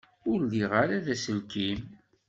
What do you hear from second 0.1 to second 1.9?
Ur liɣ ara aselkim.